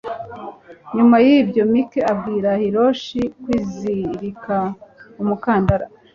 Nyuma 0.95 1.15
yibyo 1.25 1.63
Mike 1.71 1.99
abwira 2.11 2.49
Hiroshi 2.61 3.19
kwizirika 3.41 4.57
umukandara 5.21 5.85